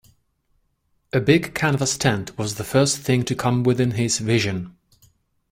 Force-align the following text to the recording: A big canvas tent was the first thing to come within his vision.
A 1.13 1.19
big 1.19 1.53
canvas 1.53 1.95
tent 1.95 2.35
was 2.35 2.55
the 2.55 2.63
first 2.63 2.97
thing 2.97 3.23
to 3.25 3.35
come 3.35 3.61
within 3.61 3.91
his 3.91 4.17
vision. 4.17 4.75